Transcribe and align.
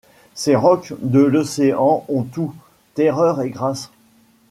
Ces 0.33 0.55
rocs 0.55 0.95
de 1.03 1.19
l'océan 1.19 2.03
ont 2.09 2.23
tout, 2.23 2.55
terreur 2.95 3.39
et 3.43 3.51
grâce 3.51 3.91